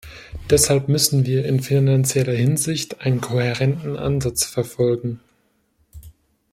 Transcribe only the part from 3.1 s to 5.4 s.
kohärenten Ansatz verfolgen.